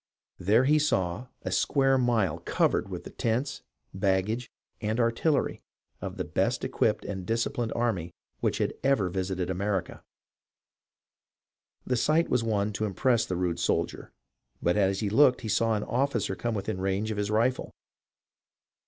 There 0.39 0.63
he 0.63 0.79
saw 0.79 1.27
a 1.43 1.51
square 1.51 1.95
mile 1.95 2.39
covered 2.39 2.89
with 2.89 3.03
the 3.03 3.11
tents, 3.11 3.61
baggage, 3.93 4.49
and 4.81 4.99
artillery 4.99 5.61
of 6.01 6.17
the 6.17 6.23
best 6.23 6.63
equipped 6.63 7.05
and 7.05 7.23
disciplined 7.23 7.71
army 7.75 8.11
which 8.39 8.57
had 8.57 8.73
ever 8.83 9.09
visited 9.09 9.51
America. 9.51 10.03
The 11.85 11.97
sight 11.97 12.29
was 12.29 12.43
one 12.43 12.73
to 12.73 12.85
impress 12.85 13.27
the 13.27 13.35
rude 13.37 13.59
soldier, 13.59 14.11
but 14.59 14.75
as 14.75 15.01
he 15.01 15.09
looked 15.11 15.41
he 15.41 15.47
saw 15.49 15.75
an 15.75 15.83
officer 15.83 16.35
come 16.35 16.55
within 16.55 16.81
range 16.81 17.11
of 17.11 17.17
his 17.17 17.29
rifle. 17.29 17.69